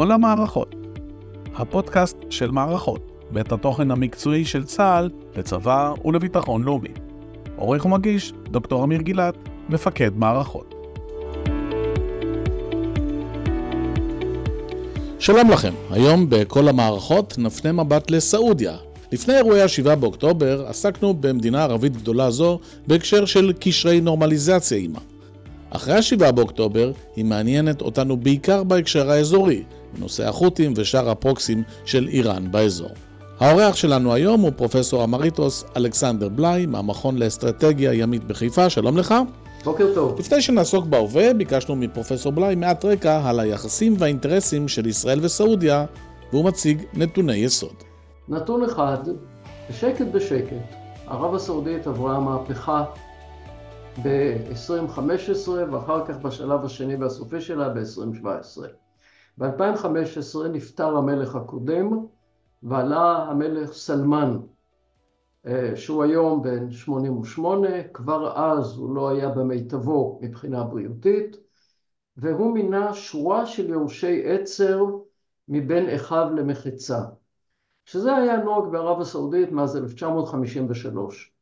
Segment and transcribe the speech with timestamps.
[0.00, 0.74] כל המערכות,
[1.54, 3.00] הפודקאסט של מערכות,
[3.30, 6.88] בית התוכן המקצועי של צה"ל לצבא ולביטחון לאומי.
[7.56, 9.34] עורך ומגיש, דוקטור אמיר גילת,
[9.68, 10.74] מפקד מערכות.
[15.18, 18.76] שלום לכם, היום בכל המערכות נפנה מבט לסעודיה.
[19.12, 25.00] לפני אירועי ה-7 באוקטובר עסקנו במדינה ערבית גדולה זו בהקשר של קשרי נורמליזציה עימה.
[25.70, 29.62] אחרי ה-7 באוקטובר היא מעניינת אותנו בעיקר בהקשר האזורי,
[29.94, 32.90] בנושא החות'ים ושאר הפרוקסים של איראן באזור.
[33.40, 39.14] האורח שלנו היום הוא פרופסור אמריטוס אלכסנדר בליי מהמכון לאסטרטגיה ימית בחיפה, שלום לך.
[39.64, 40.18] בוקר טוב.
[40.18, 45.84] לפני שנעסוק בהווה, ביקשנו מפרופסור בליי מעט רקע על היחסים והאינטרסים של ישראל וסעודיה,
[46.32, 47.74] והוא מציג נתוני יסוד.
[48.28, 48.98] נתון אחד,
[49.70, 50.74] בשקט בשקט,
[51.06, 52.84] ערב הסעודית עברה מהפכה
[54.02, 58.60] ב-2015 ואחר כך בשלב השני והסופי שלה ב-2017.
[59.40, 62.06] ב-2015 נפטר המלך הקודם
[62.62, 64.38] ועלה המלך סלמן,
[65.46, 71.36] אה, שהוא היום בן 88, כבר אז הוא לא היה במיטבו מבחינה בריאותית,
[72.16, 74.84] והוא מינה שורה של יורשי עצר
[75.48, 77.00] מבין אחיו למחיצה,
[77.84, 81.32] שזה היה נוהג בערב הסעודית מאז 1953.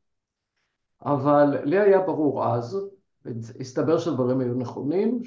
[1.05, 2.89] אבל לי היה ברור אז,
[3.61, 5.25] הסתבר שהדברים היו נכונים,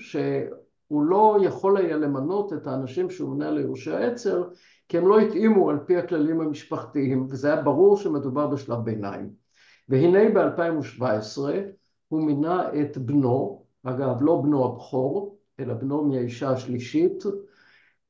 [0.91, 4.43] שהוא לא יכול היה למנות את האנשים שהוא מונה ליורשי העצר,
[4.89, 9.29] כי הם לא התאימו על פי הכללים המשפחתיים, וזה היה ברור שמדובר בשלב ביניים.
[9.89, 11.39] והנה ב-2017
[12.07, 17.23] הוא מינה את בנו, אגב לא בנו הבכור, אלא בנו מהאישה השלישית,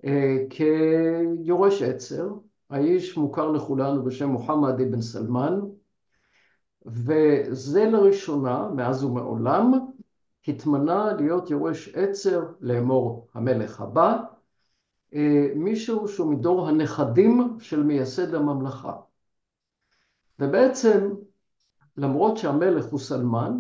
[0.06, 2.28] אה, כיורש עצר.
[2.70, 5.60] האיש מוכר לכולנו בשם מוחמד אבן סלמן,
[6.86, 9.72] וזה לראשונה, מאז ומעולם,
[10.48, 14.18] התמנה להיות יורש עצר לאמור המלך הבא,
[15.14, 18.94] אה, מישהו שהוא מדור הנכדים של מייסד הממלכה.
[20.40, 21.14] ובעצם,
[21.98, 23.58] למרות שהמלך הוא סלמן,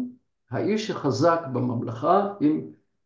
[0.51, 2.61] האיש שחזק בממלכה, אם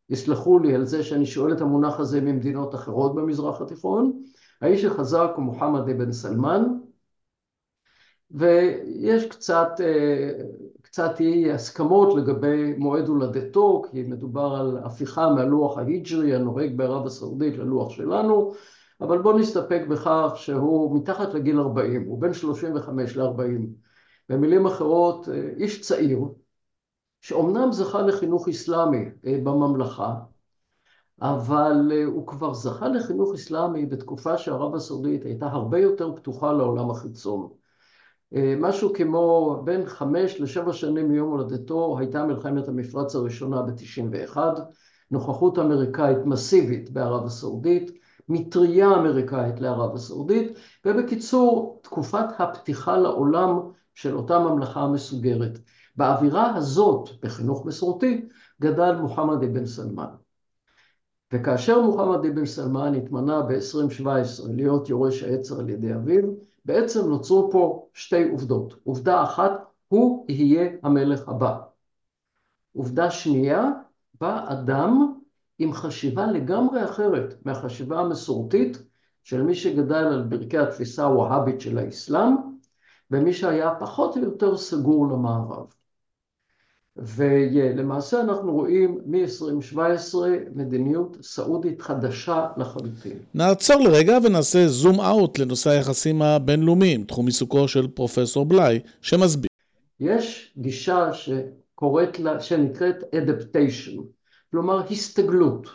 [0.09, 4.24] יסלחו לי על זה שאני שואל את המונח הזה ממדינות אחרות במזרח התיכון,
[4.62, 6.63] האיש שחזק הוא מוחמד אבן סלמן,
[8.31, 10.31] ויש קצת, אה,
[10.95, 17.57] קצת אי הסכמות לגבי מועד הולדתו, כי מדובר על הפיכה מהלוח ההיג'רי הנוהג בערב הסעודית
[17.57, 18.53] ללוח שלנו,
[19.01, 23.61] אבל בואו נסתפק בכך שהוא מתחת לגיל 40, הוא בין 35 ל-40.
[24.29, 26.19] במילים אחרות, אה, איש צעיר,
[27.22, 30.16] שאומנם זכה לחינוך אסלאמי אה, בממלכה,
[31.22, 37.65] אבל הוא כבר זכה לחינוך אסלאמי בתקופה שערב הסעודית הייתה הרבה יותר פתוחה לעולם החיצון.
[38.35, 44.38] אה, משהו כמו בין חמש לשבע שנים מיום הולדתו הייתה מלחמת המפרץ הראשונה ב-91,
[45.12, 47.91] נוכחות אמריקאית מסיבית בערב הסעודית,
[48.29, 53.59] מטריה אמריקאית לערב הסעודית, ובקיצור, תקופת הפתיחה לעולם
[53.94, 55.59] של אותה ממלכה המסוגרת.
[55.95, 58.28] באווירה הזאת, בחינוך מסורתי,
[58.62, 60.25] גדל מוחמד אבן סלמן.
[61.35, 66.23] וכאשר מוחמד אבן סלמן התמנה ב-2017 להיות יורש העצר על ידי אביו,
[66.66, 68.75] בעצם נוצרו פה שתי עובדות.
[68.84, 69.51] עובדה אחת,
[69.88, 71.57] הוא יהיה המלך הבא.
[72.74, 73.72] עובדה שנייה,
[74.22, 75.13] בא אדם
[75.59, 78.84] עם חשיבה לגמרי אחרת מהחשיבה המסורתית
[79.24, 82.35] של מי שגדל על ברכי התפיסה הווהאבית של האסלאם,
[83.12, 85.74] ומי שהיה פחות או יותר סגור למערב.
[86.97, 90.16] ולמעשה אנחנו רואים מ-2017
[90.56, 93.17] מדיניות סעודית חדשה לחלוטין.
[93.33, 99.50] נעצור לרגע ונעשה זום אאוט לנושא היחסים הבינלאומיים, תחום עיסוקו של פרופסור בליי, שמסביר.
[100.00, 104.01] יש גישה שקוראת לה, שנקראת adaptation,
[104.51, 105.67] כלומר הסתגלות.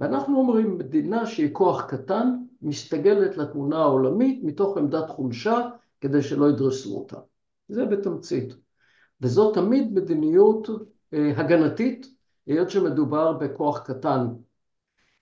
[0.00, 5.60] ואנחנו אומרים מדינה שהיא כוח קטן, מסתגלת לתמונה העולמית מתוך עמדת חולשה
[6.00, 7.16] כדי שלא ידרסו אותה.
[7.68, 8.54] זה בתמצית.
[9.22, 10.68] וזאת תמיד מדיניות
[11.14, 12.06] אה, הגנתית,
[12.46, 14.26] היות שמדובר בכוח קטן.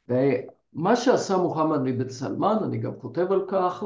[0.09, 3.85] ומה שעשה מוחמד אבן סלמן, אני גם כותב על כך,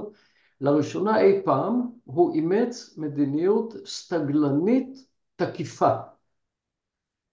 [0.61, 5.07] לראשונה אי פעם הוא אימץ מדיניות סטגלנית
[5.37, 5.95] תקיפה.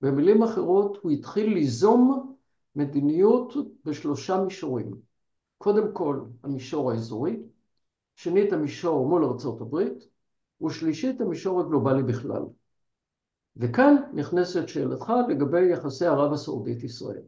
[0.01, 2.35] במילים אחרות, הוא התחיל ליזום
[2.75, 3.53] מדיניות
[3.85, 4.91] בשלושה מישורים.
[5.57, 7.43] קודם כל, המישור האזורי,
[8.15, 10.07] שנית, המישור מול ארצות הברית,
[10.61, 12.41] ושלישית, המישור הגלובלי בכלל.
[13.57, 17.21] וכאן נכנסת שאלתך לגבי יחסי ערב הסעודית-ישראל.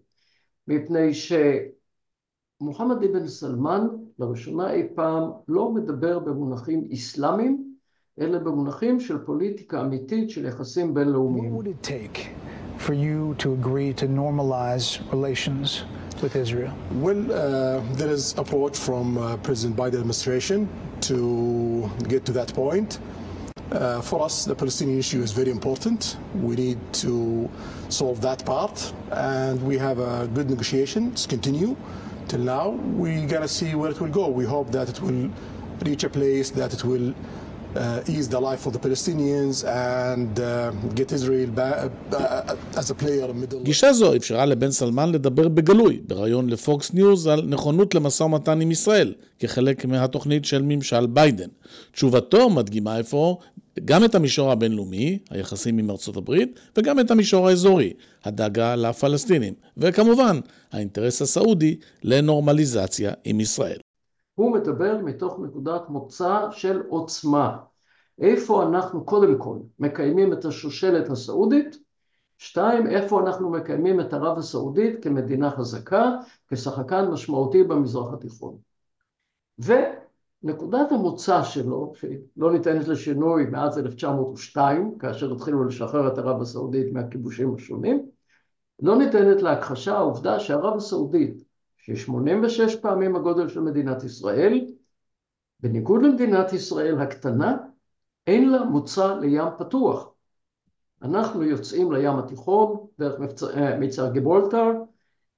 [0.67, 3.87] מפני שמוחמד אבן סלמן
[4.19, 7.73] לראשונה אי פעם לא מדבר במונחים אסלאמיים,
[8.19, 11.53] אלא במונחים של פוליטיקה אמיתית של יחסים בינלאומיים.
[12.77, 15.83] for you to agree to normalize relations
[16.21, 16.73] with Israel?
[17.05, 20.67] Well, uh, there is approach from uh, President Biden administration
[21.01, 22.99] to get to that point.
[23.73, 26.17] Uh, for us, the Palestinian issue is very important.
[26.35, 27.49] We need to
[27.89, 31.75] solve that part, and we have a good negotiations continue
[32.27, 32.69] till now.
[32.69, 34.27] We gotta see where it will go.
[34.27, 35.27] We hope that it will
[35.83, 37.15] reach a place that it will
[38.07, 43.27] ease the life of the Palestinians and uh, get Israel back, uh, as a player
[43.29, 43.63] in middle.
[43.63, 48.71] גישה זו אפשרה לבן סלמן לדבר בגלוי, בריאיון לפוקס ניוז על נכונות למשא ומתן עם
[48.71, 51.49] ישראל, כחלק מהתוכנית של ממשל ביידן.
[51.91, 53.35] תשובתו מדגימה אפוא
[53.85, 57.93] גם את המישור הבינלאומי, היחסים עם ארצות הברית, וגם את המישור האזורי,
[58.23, 60.39] הדאגה לפלסטינים, וכמובן,
[60.71, 63.77] האינטרס הסעודי לנורמליזציה עם ישראל.
[64.35, 67.57] הוא מדבר מתוך נקודת מוצא של עוצמה.
[68.19, 71.77] איפה אנחנו קודם כל מקיימים את השושלת הסעודית?
[72.37, 76.11] שתיים, איפה אנחנו מקיימים את ערב הסעודית כמדינה חזקה,
[76.47, 78.57] כשחקן משמעותי במזרח התיכון.
[79.59, 87.55] ונקודת המוצא שלו, שלא ניתנת לשינוי מאז 1902, כאשר התחילו לשחרר את ערב הסעודית מהכיבושים
[87.55, 88.05] השונים,
[88.81, 91.52] לא ניתנת להכחשה העובדה שערב הסעודית
[91.85, 94.65] ש-86 פעמים הגודל של מדינת ישראל,
[95.59, 97.57] בניגוד למדינת ישראל הקטנה,
[98.27, 100.09] אין לה מוצא לים פתוח.
[101.01, 104.71] אנחנו יוצאים לים התיכון דרך מבצע, מבצע גיברולטר,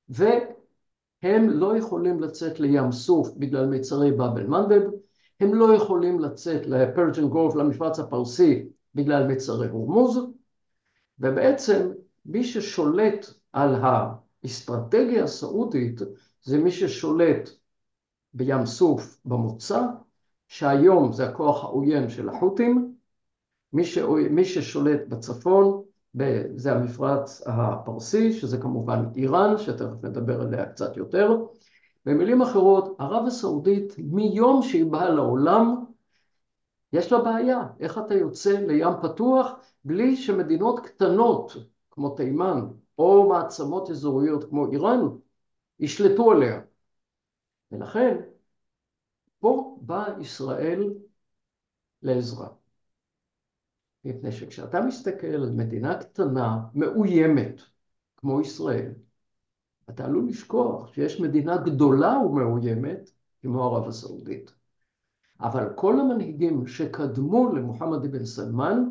[0.09, 4.81] והם לא יכולים לצאת לים סוף בגלל מצרי באב אל-מנדב,
[5.39, 8.65] הם לא יכולים לצאת לפרג'ן גולף, למפרץ הפרסי,
[8.95, 10.19] בגלל מצרי הורמוז,
[11.19, 11.91] ובעצם
[12.25, 16.01] מי ששולט על האסטרטגיה הסעודית
[16.45, 17.49] זה מי ששולט
[18.33, 19.81] בים סוף במוצא,
[20.47, 22.95] שהיום זה הכוח העוין של החות'ים,
[23.73, 23.97] מי, ש...
[24.29, 25.81] מי ששולט בצפון
[26.55, 31.45] זה המפרץ הפרסי, שזה כמובן איראן, שתכף נדבר עליה קצת יותר.
[32.05, 35.75] במילים אחרות, ערב הסעודית מיום שהיא באה לעולם,
[36.93, 39.51] יש לה בעיה, איך אתה יוצא לים פתוח
[39.85, 41.57] בלי שמדינות קטנות
[41.91, 45.07] כמו תימן או מעצמות אזוריות כמו איראן
[45.79, 46.61] ישלטו עליה.
[47.71, 48.17] ולכן,
[49.39, 50.93] פה באה ישראל
[52.01, 52.49] לעזרה.
[54.05, 57.61] מפני שכשאתה מסתכל על מדינה קטנה, מאוימת,
[58.17, 58.91] כמו ישראל,
[59.89, 63.09] אתה עלול לשכוח שיש מדינה גדולה ומאוימת,
[63.41, 64.53] כמו ערב הסעודית.
[65.39, 68.83] אבל כל המנהיגים שקדמו למוחמד אבן סלמן,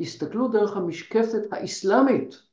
[0.00, 2.47] הסתכלו דרך המשקפת האסלאמית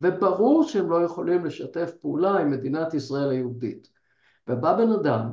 [0.00, 3.88] וברור שהם לא יכולים לשתף פעולה עם מדינת ישראל היהודית.
[4.48, 5.30] ובא בן אדם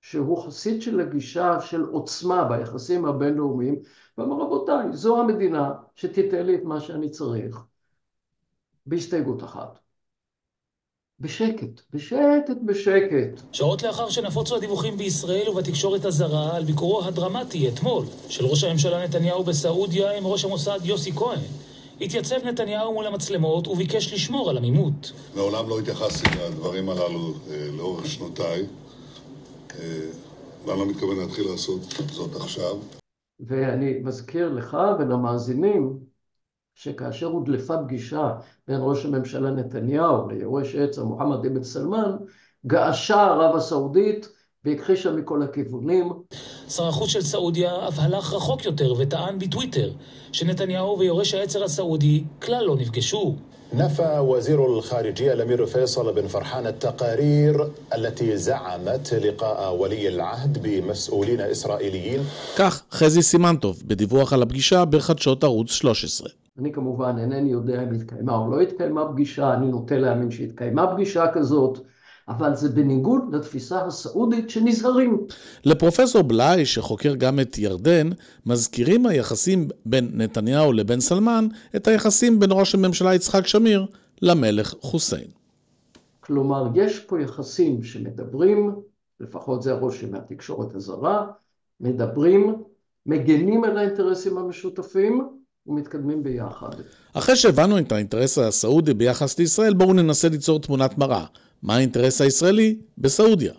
[0.00, 3.78] שהוא חסיד של הגישה של עוצמה ביחסים הבינלאומיים,
[4.18, 7.58] ואמר רבותיי, זו המדינה שתיתן לי את מה שאני צריך,
[8.86, 9.78] בהסתייגות אחת.
[11.20, 13.40] בשקט, בשקט, בשקט.
[13.52, 19.44] שעות לאחר שנפוצו הדיווחים בישראל ובתקשורת הזרה על ביקורו הדרמטי אתמול של ראש הממשלה נתניהו
[19.44, 21.40] בסעודיה עם ראש המוסד יוסי כהן,
[22.00, 25.12] התייצב נתניהו מול המצלמות וביקש לשמור על עמימות.
[25.34, 28.66] מעולם לא התייחסתי לדברים הללו אה, לאורך שנותיי,
[29.74, 30.10] אה,
[30.66, 31.80] ואני לא מתכוון להתחיל לעשות
[32.12, 32.76] זאת עכשיו.
[33.40, 35.98] ואני מזכיר לך ולמאזינים
[36.74, 38.34] שכאשר הודלפה פגישה
[38.68, 42.16] בין ראש הממשלה נתניהו ליורש עצר מוחמד אבן סלמן,
[42.66, 44.28] געשה ערב הסעודית
[44.65, 46.13] והכחישה מכל הכיוונים.
[46.69, 49.91] שר החוץ של סעודיה אף הלך רחוק יותר וטען בטוויטר
[50.31, 53.35] שנתניהו ויורש העצר הסעודי כלל לא נפגשו.
[53.75, 62.21] نفى وزير الخارجية الأمير فيصل بن فرحان التقارير التي زعمت لقاء ولي العهد بمسؤولين إسرائيليين
[62.57, 66.29] כך חזי סימנטוב בדיווח על הפגישה בחדשות ערוץ 13.
[66.59, 71.25] אני כמובן אינני יודע אם התקיימה או לא התקיימה פגישה, אני נוטה להאמין שהתקיימה פגישה
[71.33, 71.79] כזאת.
[72.28, 75.18] אבל זה בניגוד לתפיסה הסעודית שנזהרים.
[75.64, 78.10] לפרופסור בלאי, שחוקר גם את ירדן,
[78.46, 83.86] מזכירים היחסים בין נתניהו לבין סלמן את היחסים בין ראש הממשלה יצחק שמיר
[84.22, 85.28] למלך חוסיין.
[86.20, 88.74] כלומר, יש פה יחסים שמדברים,
[89.20, 91.26] לפחות זה הרושם מהתקשורת הזרה,
[91.80, 92.62] מדברים,
[93.06, 96.70] מגנים על האינטרסים המשותפים, ומתקדמים ביחד.
[97.12, 101.26] אחרי שהבנו את האינטרס הסעודי ביחס לישראל, בואו ננסה ליצור תמונת מראה.
[101.62, 103.52] מה האינטרס הישראלי בסעודיה?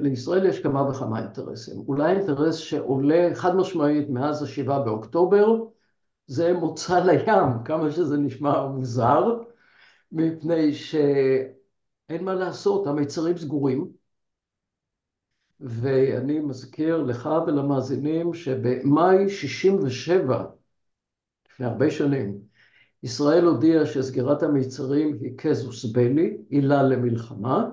[0.00, 1.78] לישראל יש כמה וכמה אינטרסים.
[1.88, 5.56] אולי אינטרס שעולה חד משמעית מאז השבעה באוקטובר,
[6.26, 9.38] זה מוצא לים, כמה שזה נשמע מוזר,
[10.12, 13.88] מפני שאין מה לעשות, המיצרים סגורים.
[15.60, 20.44] ואני מזכיר לך ולמאזינים שבמאי 67,
[21.56, 22.34] לפני הרבה שנים,
[23.02, 27.64] ישראל הודיעה שסגירת המיצרים היא קזוס בלי, עילה למלחמה,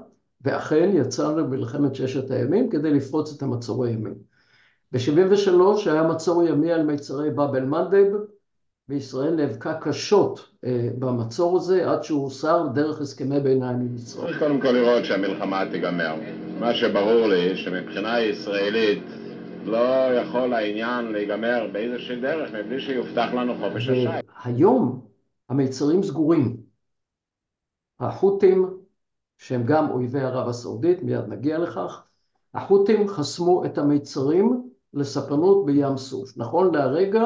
[0.42, 4.10] ואכן יצאנו למלחמת ששת הימים כדי לפרוץ את המצור הימי.
[4.92, 8.08] ב-73' היה מצור ימי על מיצרי באב אל-מנדב,
[8.90, 14.40] וישראל נאבקה קשות אה, במצור הזה עד שהוא הוסר דרך הסכמי ביניים עם מצרים.
[14.40, 16.16] קודם כל לראות שהמלחמה תיגמר.
[16.60, 19.04] מה שברור לי שמבחינה ישראלית
[19.68, 24.08] לא יכול העניין להיגמר באיזושהי דרך מבלי שיובטח לנו חופש השי.
[24.44, 25.06] היום
[25.50, 26.58] המיצרים סגורים.
[28.00, 28.78] החות'ים,
[29.38, 32.04] שהם גם אויבי ערב הסעודית, מיד נגיע לכך,
[32.54, 36.38] החות'ים חסמו את המיצרים לספנות בים סוף.
[36.38, 37.24] נכון להרגע,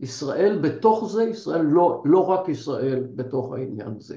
[0.00, 4.16] ישראל בתוך זה, ישראל לא, לא רק ישראל בתוך העניין הזה.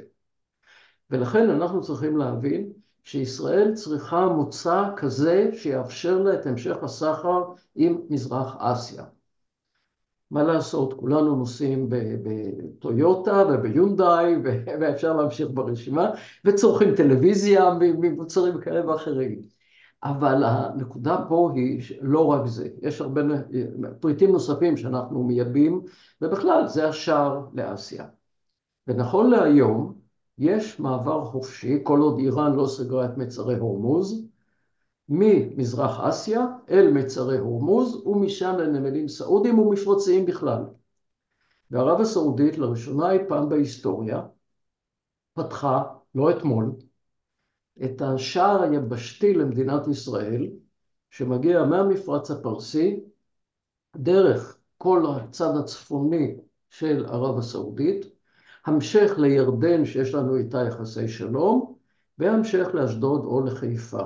[1.10, 2.72] ולכן אנחנו צריכים להבין
[3.08, 7.44] שישראל צריכה מוצא כזה שיאפשר לה את המשך הסחר
[7.76, 9.04] עם מזרח אסיה.
[10.32, 14.36] מה לעשות, כולנו נוסעים בטויוטה וביונדאי
[14.80, 16.10] ואפשר להמשיך ברשימה
[16.46, 19.42] וצורכים טלוויזיה ממוצרים כאלה ואחרים.
[20.04, 23.22] אבל הנקודה פה היא לא רק זה, יש הרבה
[24.00, 25.82] פריטים נוספים שאנחנו מייבאים
[26.22, 28.06] ובכלל זה השער לאסיה.
[28.88, 29.97] ונכון להיום
[30.38, 34.28] יש מעבר חופשי, כל עוד איראן לא סגרה את מצרי הורמוז,
[35.10, 40.64] ממזרח אסיה אל מצרי הורמוז ומשם לנמלים סעודים ומפרציים בכלל.
[41.72, 44.22] וערב הסעודית לראשונה אי פעם בהיסטוריה
[45.34, 45.84] פתחה,
[46.16, 46.72] לא אתמול,
[47.84, 50.50] את השער היבשתי למדינת ישראל
[51.10, 53.00] שמגיע מהמפרץ הפרסי
[53.96, 56.36] דרך כל הצד הצפוני
[56.70, 58.17] של ערב הסעודית,
[58.66, 61.74] המשך לירדן שיש לנו איתה יחסי שלום
[62.18, 64.04] והמשך לאשדוד או לחיפה.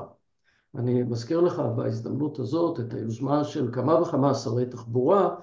[0.76, 5.36] אני מזכיר לך בהזדמנות הזאת את היוזמה של כמה וכמה שרי תחבורה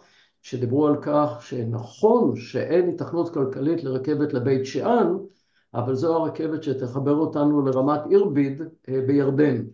[0.43, 5.17] שדיברו על כך שנכון שאין התכנות כלכלית לרכבת לבית שאן,
[5.75, 9.65] אבל זו הרכבת שתחבר אותנו לרמת אירביד אה, בירדן.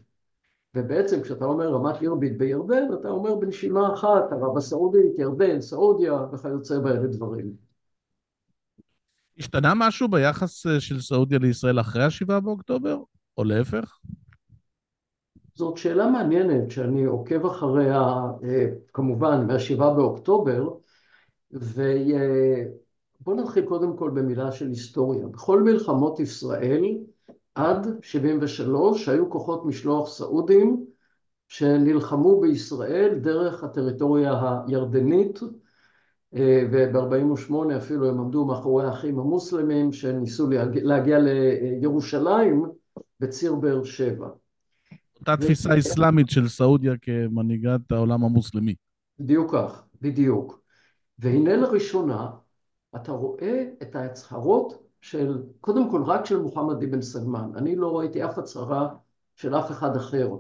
[0.75, 6.79] ובעצם כשאתה אומר רמת אירביד בירדן, אתה אומר בנשימה אחת, ערב הסעודית, ירדן, סעודיה וכיוצא
[6.79, 7.74] באלה דברים.
[9.39, 12.99] השתנה משהו ביחס אה, של סעודיה לישראל אחרי השבעה באוקטובר,
[13.39, 13.99] או להפך?
[15.55, 18.03] זאת שאלה מעניינת שאני עוקב אחריה
[18.45, 20.69] אה, כמובן מהשבעה באוקטובר
[21.51, 25.27] ובואו נתחיל קודם כל במילה של היסטוריה.
[25.27, 26.85] בכל מלחמות ישראל
[27.55, 30.85] עד 73' היו כוחות משלוח סעודים
[31.49, 35.41] שנלחמו בישראל דרך הטריטוריה הירדנית
[36.35, 40.49] וב-48' אפילו הם עמדו מאחורי האחים המוסלמים שניסו
[40.83, 42.65] להגיע לירושלים
[43.21, 44.29] בציר באר שבע.
[45.21, 48.75] אותה תפיסה אסלאמית של סעודיה כמנהיגת העולם המוסלמי.
[49.19, 50.61] בדיוק כך, בדיוק.
[51.19, 52.31] והנה לראשונה
[52.97, 57.51] אתה רואה את ההצהרות של, קודם כל רק של מוחמד אבן סלמן.
[57.57, 58.89] אני לא ראיתי אף הצהרה
[59.37, 60.31] של אף אחד אחר.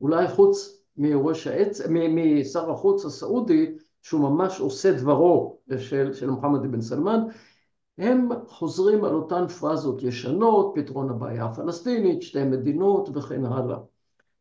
[0.00, 3.74] אולי חוץ מיורש העץ, משר החוץ הסעודי,
[4.08, 7.20] שהוא ממש עושה דברו של, של מוחמד אבן סלמן,
[7.98, 13.78] הם חוזרים על אותן פרזות ישנות, פתרון הבעיה הפלסטינית, שתי מדינות וכן הלאה.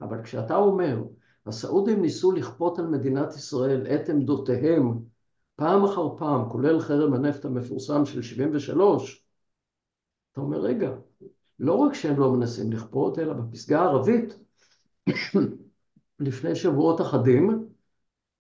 [0.02, 1.04] אבל כשאתה אומר,
[1.46, 5.00] הסעודים ניסו לכפות על מדינת ישראל את עמדותיהם
[5.56, 9.26] פעם אחר פעם, כולל חרם הנפט המפורסם של 73,
[10.32, 10.92] אתה אומר, רגע,
[11.60, 14.40] לא רק שהם לא מנסים לכפות, אלא בפסגה הערבית,
[16.20, 17.67] לפני שבועות אחדים,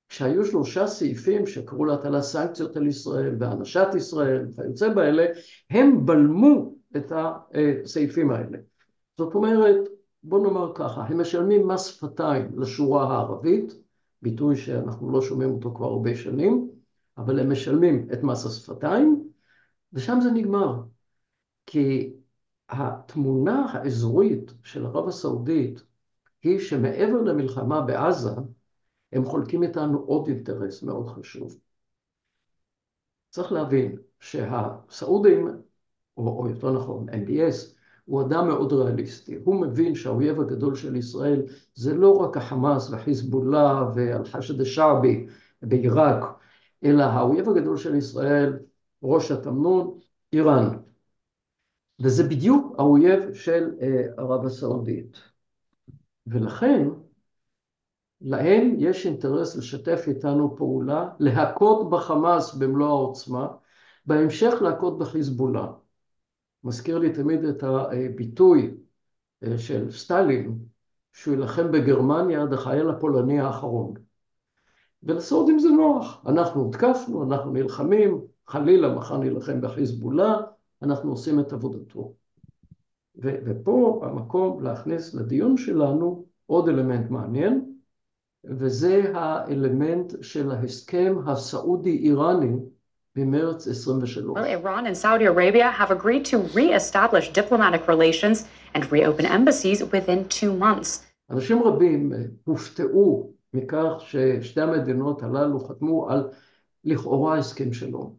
[0.09, 5.25] כשהיו שלושה סעיפים שקראו להטלת סנקציות על ישראל והענשת ישראל וכיוצא באלה,
[5.69, 8.57] הם בלמו את הסעיפים האלה.
[9.17, 9.75] זאת אומרת,
[10.23, 13.73] בוא נאמר ככה, הם משלמים מס שפתיים לשורה הערבית,
[14.21, 16.69] ביטוי שאנחנו לא שומעים אותו כבר הרבה שנים,
[17.17, 19.23] אבל הם משלמים את מס השפתיים,
[19.93, 20.81] ושם זה נגמר.
[21.65, 22.13] כי
[22.69, 25.83] התמונה האזורית של ערב הסעודית
[26.43, 28.31] היא שמעבר למלחמה בעזה,
[29.13, 31.57] הם חולקים איתנו עוד אינטרס מאוד חשוב.
[33.29, 35.47] צריך להבין שהסעודים,
[36.17, 39.35] או, או יותר נכון, NBS, הוא אדם מאוד ריאליסטי.
[39.43, 41.41] הוא מבין שהאויב הגדול של ישראל
[41.75, 45.27] זה לא רק החמאס וחיזבאללה ואל-חשד א-שעבי
[45.61, 46.23] בעיראק,
[46.83, 48.59] אלא האויב הגדול של ישראל,
[49.03, 49.99] ראש התמנון,
[50.33, 50.77] איראן.
[51.99, 55.17] וזה בדיוק האויב של אה, ערב הסעודית.
[56.27, 56.87] ולכן,
[58.21, 63.47] להם יש אינטרס לשתף איתנו פעולה, להכות בחמאס במלוא העוצמה,
[64.05, 65.67] בהמשך להכות בחיזבאללה.
[66.63, 68.77] מזכיר לי תמיד את הביטוי
[69.43, 70.57] אה, של סטלין,
[71.13, 73.93] שהוא יילחם בגרמניה עד החייל הפולני האחרון.
[75.03, 80.37] ולסעודים זה נוח, אנחנו הותקפנו, אנחנו נלחמים, חלילה מחר נילחם בחיזבאללה,
[80.81, 82.13] אנחנו עושים את עבודתו.
[83.15, 87.76] ופה המקום להכניס לדיון שלנו עוד אלמנט מעניין,
[88.49, 92.55] וזה האלמנט של ההסכם הסעודי-איראני
[93.15, 94.37] במרץ 23.
[94.37, 100.29] Well, Iran and Saudi Arabia have agreed to re-establish diplomatic relations and reopen embassies within
[100.29, 101.03] two months.
[101.29, 102.11] אנשים רבים
[102.43, 106.29] הופתעו מכך ששתי המדינות הללו חתמו על
[106.83, 108.15] לכאורה הסכם שלום.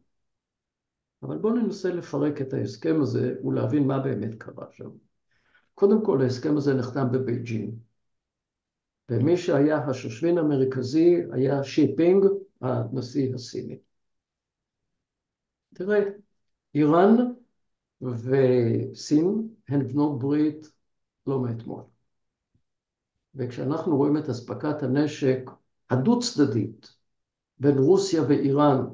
[1.23, 4.89] אבל בואו ננסה לפרק את ההסכם הזה ולהבין מה באמת קרה שם.
[5.75, 7.88] קודם כל, ההסכם הזה נחתם בבייג'ין.
[9.09, 12.25] ומי שהיה השושבין המרכזי היה שיפינג,
[12.61, 13.79] הנשיא הסיני.
[15.75, 16.01] תראה,
[16.75, 17.17] איראן
[18.03, 20.71] וסין הן בנות ברית
[21.27, 21.83] לא מאתמול.
[23.35, 25.51] וכשאנחנו רואים את אספקת הנשק
[25.91, 26.95] הדו צדדית
[27.59, 28.85] בין רוסיה ואיראן,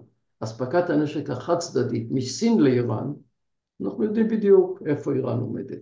[0.41, 3.13] אספקת הנשק החד צדדית מסין לאיראן,
[3.83, 5.79] אנחנו יודעים בדיוק איפה איראן עומדת.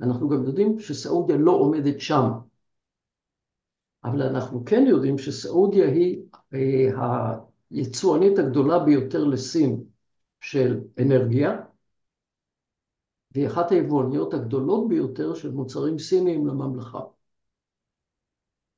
[0.00, 2.30] אנחנו גם יודעים שסעודיה לא עומדת שם.
[4.06, 6.22] אבל אנחנו כן יודעים שסעודיה היא
[6.54, 7.34] אה,
[7.70, 9.84] היצואנית הגדולה ביותר לסין
[10.40, 11.56] של אנרגיה,
[13.34, 17.00] והיא אחת היבואניות הגדולות ביותר של מוצרים סיניים לממלכה.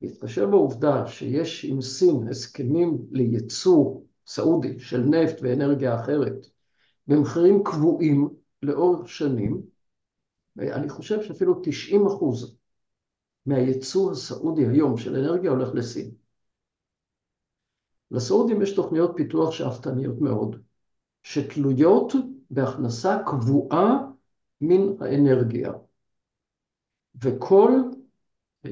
[0.01, 6.45] בהתחשב בעובדה שיש עם סין הסכמים לייצוא סעודי של נפט ואנרגיה אחרת
[7.07, 8.29] במחירים קבועים
[8.63, 9.61] לאורך שנים,
[10.59, 12.58] אני חושב שאפילו 90 אחוז
[13.49, 16.11] מהייצוא הסעודי היום של אנרגיה הולך לסין.
[18.11, 20.55] לסעודים יש תוכניות פיתוח שאפתניות מאוד,
[21.23, 22.13] שתלויות
[22.49, 23.97] בהכנסה קבועה
[24.61, 25.71] מן האנרגיה.
[27.21, 27.71] וכל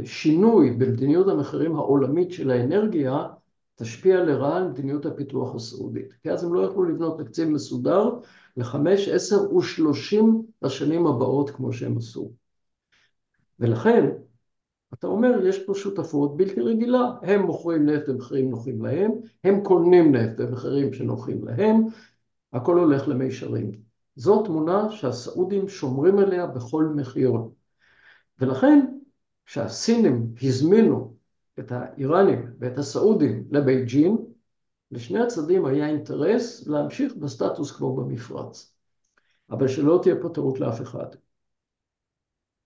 [0.04, 3.28] שינוי במדיניות המחירים העולמית של האנרגיה
[3.76, 6.14] תשפיע לרעה על מדיניות הפיתוח הסעודית.
[6.24, 8.10] כי אז הם לא יכלו לבנות תקציב מסודר
[8.58, 12.32] לחמש, עשר ושלושים השנים הבאות כמו שהם עשו.
[13.60, 14.10] ולכן,
[14.94, 19.12] אתה אומר, יש פה שותפות בלתי רגילה, הם מוכרים נפט במחירים נוחים להם,
[19.44, 21.82] הם קונים נפט במחירים שנוחים להם,
[22.54, 23.72] הכל הולך למישרים.
[24.16, 27.34] זו תמונה שהסעודים שומרים עליה בכל מחיר.
[28.40, 28.86] ולכן,
[29.46, 31.14] כשהסינים הזמינו
[31.60, 34.18] את האיראנים ואת הסעודים לבייג'ין,
[34.92, 38.74] לשני הצדדים היה אינטרס להמשיך בסטטוס קוו במפרץ.
[39.50, 41.08] אבל שלא תהיה פה טעות לאף אחד.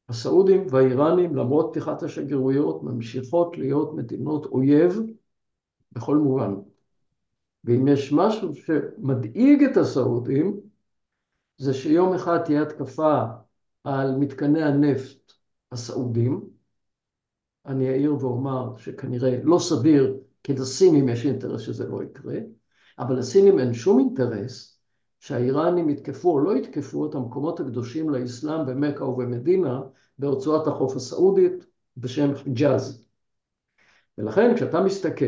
[0.10, 5.00] הסעודים והאיראנים, למרות פתיחת השגרירויות, ממשיכות להיות מדינות אויב
[5.92, 6.54] בכל מובן.
[7.64, 10.60] ואם יש משהו שמדאיג את הסעודים,
[11.58, 13.24] זה שיום אחד תהיה התקפה
[13.84, 15.34] על מתקני הנפט
[15.72, 16.50] הסעודים.
[17.66, 22.36] אני אעיר ואומר שכנראה לא סביר, כי לסינים יש אינטרס שזה לא יקרה,
[23.00, 24.81] אבל לסינים אין שום אינטרס
[25.22, 29.82] שהאיראנים יתקפו או לא יתקפו את המקומות הקדושים לאסלאם במכה ובמדינה
[30.20, 31.66] ברצועת החוף הסעודית
[31.98, 33.06] בשם חיג'אז.
[34.18, 35.26] ולכן כשאתה מסתכל,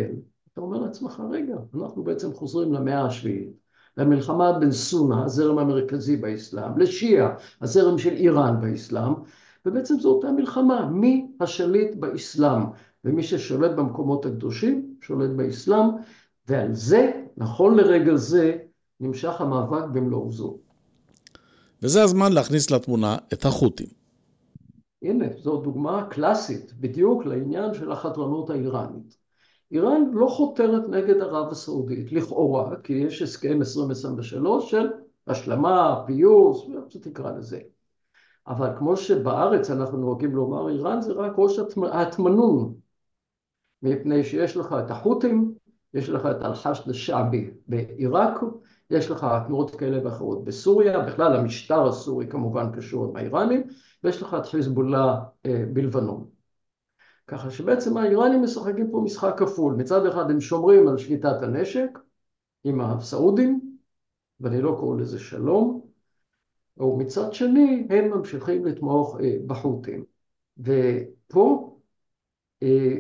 [0.54, 3.54] אתה אומר לעצמך, רגע, אנחנו בעצם חוזרים למאה השביעית,
[3.98, 9.14] למלחמה בין סונה, הזרם המרכזי באסלאם, לשיעה, הזרם של איראן באסלאם,
[9.66, 12.62] ובעצם זו אותה מלחמה, מי השליט באסלאם,
[13.06, 15.88] ומי ששולט במקומות הקדושים, שולט באסלאם,
[16.48, 18.58] ועל זה, נכון לרגע זה,
[19.04, 20.58] נמשך המאבק במלוא עוזו.
[21.82, 23.88] וזה הזמן להכניס לתמונה את החות'ים.
[25.02, 29.18] הנה, זו דוגמה קלאסית בדיוק לעניין של החתרנות האיראנית.
[29.72, 34.88] איראן לא חותרת נגד ערב הסעודית, לכאורה, כי יש הסכם 2023 של
[35.28, 37.60] השלמה, פיוס, איך שתקרא לזה.
[38.48, 41.60] אבל כמו שבארץ אנחנו נוהגים לומר, איראן זה רק ראש
[41.92, 42.74] ההטמנון,
[43.84, 45.54] מפני שיש לך את החות'ים,
[45.94, 48.40] יש לך את אל-חשד אל-שעבי בעיראק,
[48.90, 53.64] יש לך תנועות כאלה ואחרות בסוריה, בכלל המשטר הסורי כמובן קשור עם האיראנים,
[54.04, 56.30] ויש לך את חיזבאללה אה, בלבנון.
[57.28, 62.00] ככה שבעצם האיראנים משחקים פה משחק כפול, מצד אחד הם שומרים על שליטת הנשק
[62.64, 63.78] עם הסעודים,
[64.40, 65.82] ואני לא קורא לזה שלום,
[66.78, 70.06] ומצד שני הם ממשיכים לתמוך אה, בחות'ים.
[70.58, 71.78] ופה
[72.64, 72.96] אה,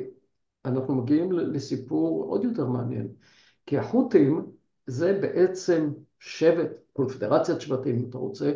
[0.65, 3.07] אנחנו מגיעים לסיפור עוד יותר מעניין,
[3.65, 4.45] כי החות'ים
[4.87, 8.51] זה בעצם שבט, קונפדרציית שבטים אם אתה רוצה,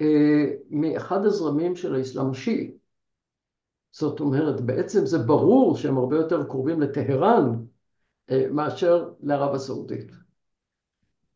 [0.00, 2.76] אה, מאחד הזרמים של האסלאם השיעי.
[3.90, 7.64] זאת אומרת, בעצם זה ברור שהם הרבה יותר קרובים לטהרן
[8.30, 10.12] אה, מאשר לערב הסעודית.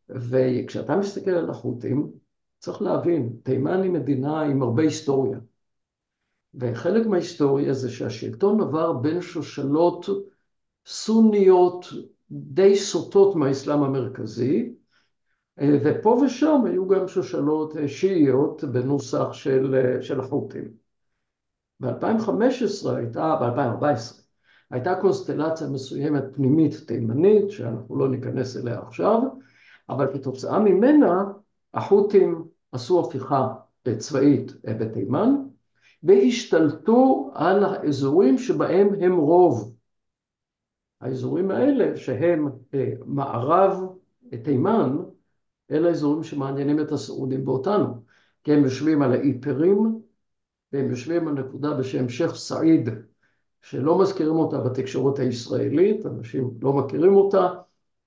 [0.09, 2.11] וכשאתה מסתכל על החות'ים,
[2.59, 5.39] צריך להבין, תימן היא מדינה עם הרבה היסטוריה.
[6.55, 10.05] וחלק מההיסטוריה זה שהשלטון עבר בין שושלות
[10.85, 11.85] סוניות
[12.33, 14.73] די סוטות מהאסלאם המרכזי,
[15.83, 20.67] ופה ושם היו גם שושלות שיעיות בנוסח של, של החות'ים.
[21.79, 24.21] ב-2015 הייתה, ב-2014,
[24.71, 29.21] הייתה קונסטלציה מסוימת פנימית תימנית, שאנחנו לא ניכנס אליה עכשיו,
[29.89, 31.23] אבל כתוצאה ממנה
[31.73, 33.47] החות'ים עשו הפיכה
[33.97, 35.35] צבאית בתימן,
[36.03, 39.75] והשתלטו על האזורים שבהם הם רוב.
[41.03, 42.49] האזורים האלה שהם
[43.05, 43.83] מערב
[44.43, 44.97] תימן,
[45.71, 47.87] אלה האזורים שמעניינים את הסעודים ואותנו,
[48.43, 50.01] כי הם יושבים על האי פרים,
[50.73, 52.89] והם יושבים על נקודה בשם שייח' סעיד,
[53.61, 57.49] שלא מזכירים אותה בתקשורת הישראלית, אנשים לא מכירים אותה,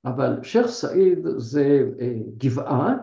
[0.05, 1.91] אבל שייח' סעיד זה
[2.39, 2.95] גבעה,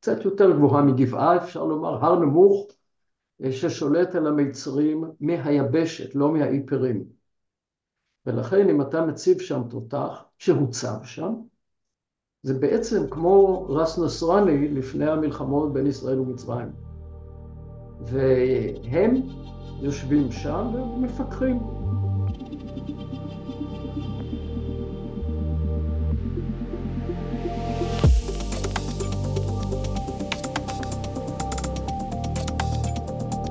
[0.00, 2.66] קצת יותר גבוהה מגבעה, אפשר לומר, הר נמוך,
[3.50, 7.23] ששולט על המיצרים מהיבשת, לא מהאי פרים.
[8.26, 11.34] ולכן אם אתה מציב שם תותח, שהוצב שם,
[12.42, 16.68] זה בעצם כמו רס נסרני לפני המלחמות בין ישראל ומצרים.
[18.00, 19.14] והם
[19.80, 21.58] יושבים שם ומפקחים.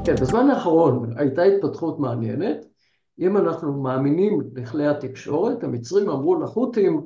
[0.05, 2.72] כן, בזמן האחרון הייתה התפתחות מעניינת.
[3.19, 7.01] אם אנחנו מאמינים לכלי התקשורת, המצרים אמרו לחות'ים,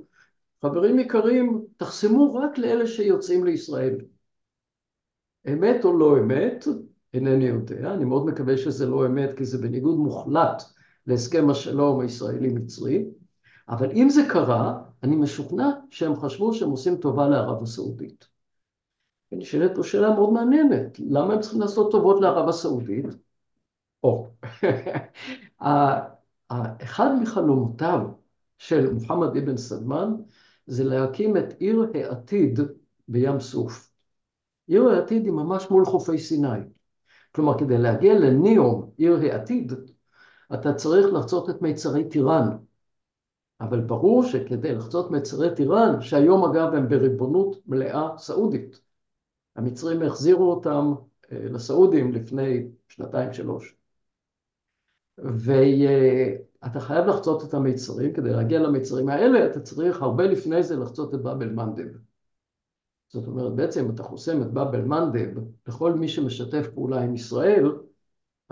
[0.62, 3.96] חברים יקרים, תחסמו רק לאלה שיוצאים לישראל.
[5.54, 6.65] אמת או לא אמת,
[7.13, 10.63] אינני יודע, אני מאוד מקווה שזה לא אמת, כי זה בניגוד מוחלט
[11.08, 13.06] להסכם השלום הישראלי-מצרי,
[13.70, 18.28] אבל אם זה קרה, אני משוכנע שהם חשבו שהם עושים טובה לערב הסעודית.
[19.32, 23.06] ונשאלת פה שאלה מאוד מעניינת, למה הם צריכים לעשות טובות לערב הסעודית?
[24.04, 24.28] או,
[26.82, 28.00] אחד מחלומותיו
[28.58, 30.14] של מוחמד אבן סלמן
[30.66, 32.60] זה להקים את עיר העתיד
[33.08, 33.92] בים סוף.
[34.68, 36.60] עיר העתיד היא ממש מול חופי סיני.
[37.32, 39.74] כלומר, כדי להגיע לניאום, עיר העתיד,
[40.54, 42.58] אתה צריך לחצות את מיצרי טיראן.
[43.62, 48.82] אבל ברור שכדי לחצות מיצרי טיראן, שהיום אגב הם בריבונות מלאה סעודית,
[49.56, 50.94] המצרים החזירו אותם
[51.32, 53.77] לסעודים לפני שנתיים-שלוש.
[55.17, 61.13] ואתה חייב לחצות את המיצרים, כדי להגיע למיצרים האלה אתה צריך הרבה לפני זה לחצות
[61.13, 61.88] את באב אל-מנדב.
[63.10, 67.71] זאת אומרת, בעצם אתה חוסם את באב אל-מנדב לכל מי שמשתף פעולה עם ישראל,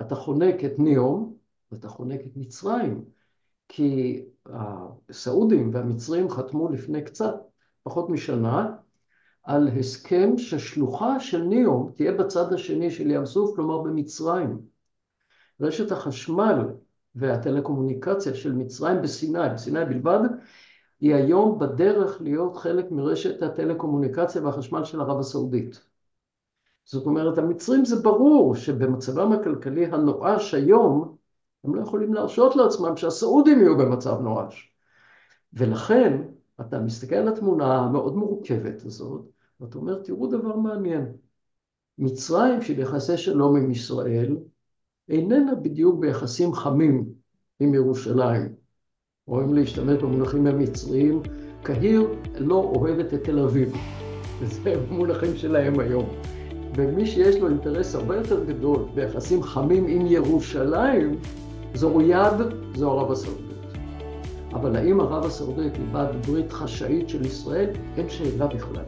[0.01, 1.35] אתה חונק את ניאום
[1.71, 3.05] ואתה חונק את מצרים,
[3.67, 7.35] כי הסעודים והמצרים חתמו לפני קצת,
[7.83, 8.75] פחות משנה,
[9.43, 14.74] על הסכם ששלוחה של ניאום תהיה בצד השני של ים סוף, כלומר במצרים.
[15.61, 16.67] רשת החשמל
[17.15, 20.19] והטלקומוניקציה של מצרים בסיני, בסיני בלבד,
[21.01, 25.81] היא היום בדרך להיות חלק מרשת הטלקומוניקציה והחשמל של ערב הסעודית.
[26.85, 31.15] זאת אומרת, המצרים זה ברור שבמצבם הכלכלי הנואש היום,
[31.63, 34.73] הם לא יכולים להרשות לעצמם שהסעודים יהיו במצב נואש.
[35.53, 36.21] ולכן,
[36.61, 39.25] אתה מסתכל על התמונה המאוד מורכבת הזאת,
[39.59, 41.13] ואתה אומר, תראו דבר מעניין.
[41.97, 44.37] מצרים של יחסי שלום עם ישראל,
[45.09, 47.05] איננה בדיוק ביחסים חמים
[47.59, 48.49] עם ירושלים.
[49.27, 51.21] או אם להשתמש במונחים המצריים,
[51.63, 53.75] קהיר לא אוהבת את תל אביב.
[54.39, 56.05] וזה המונחים שלהם היום.
[56.75, 61.15] ומי שיש לו אינטרס הרבה יותר גדול ביחסים חמים עם ירושלים,
[61.73, 62.41] זו ריאד,
[62.75, 63.45] זו ערב הסעודית.
[64.53, 67.69] אבל האם ערב הסעודית היא בעד ברית חשאית של ישראל?
[67.97, 68.85] אין שאלה בכלל.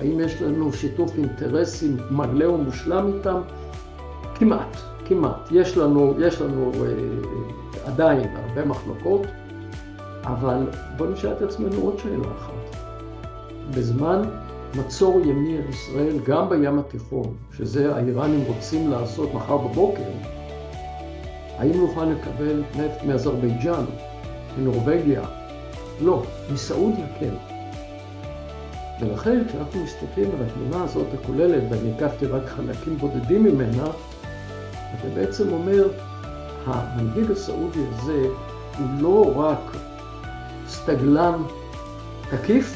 [0.00, 3.40] האם יש לנו שיתוף אינטרסים מלא ומושלם איתם?
[4.34, 5.48] כמעט, כמעט.
[5.50, 9.22] יש לנו, יש לנו אה, עדיין הרבה מחלוקות,
[10.24, 12.76] אבל בואו נשאל את עצמנו עוד שאלה אחת.
[13.70, 14.22] בזמן
[14.78, 20.02] מצור ימי על ישראל, גם בים התיכון, שזה האיראנים רוצים לעשות מחר בבוקר,
[21.58, 23.84] האם נוכל לקבל נפט מאזרבייג'אן,
[24.58, 25.22] מנורבגיה?
[26.00, 27.34] לא, מסעודיה כן.
[29.00, 33.86] ולכן כשאנחנו מסתכלים על התמונה הזאת הכוללת, ואני הקפתי רק חלקים בודדים ממנה,
[34.98, 35.88] אתה בעצם אומר,
[36.66, 38.26] המנהיג הסעודי הזה
[38.78, 39.76] הוא לא רק
[40.68, 41.42] סטגלן
[42.30, 42.74] תקיף,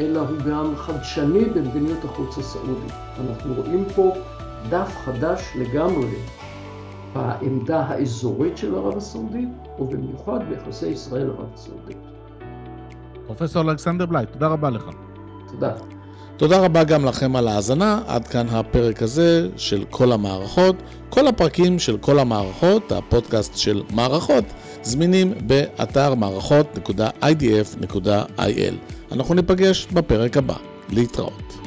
[0.00, 2.92] אלא הוא גם חדשני במדיניות החוץ הסעודית.
[3.20, 4.12] אנחנו רואים פה
[4.68, 6.14] דף חדש לגמרי
[7.12, 11.96] בעמדה האזורית של ערב הסעודית, ובמיוחד ביחסי ישראל-ערב הסעודית.
[13.26, 14.84] פרופסור אלכסנדר בלייט, תודה רבה לך.
[15.50, 15.72] תודה.
[16.40, 20.76] תודה רבה גם לכם על ההאזנה, עד כאן הפרק הזה של כל המערכות.
[21.08, 24.44] כל הפרקים של כל המערכות, הפודקאסט של מערכות,
[24.82, 28.74] זמינים באתר מערכות.idf.il.
[29.12, 30.56] אנחנו ניפגש בפרק הבא.
[30.88, 31.59] להתראות.